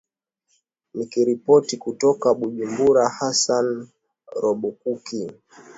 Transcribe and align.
ni 0.93 1.05
kiripoti 1.05 1.77
kutoka 1.77 2.33
bujumbura 2.33 3.09
hasan 3.09 3.87
robakuki 4.41 5.31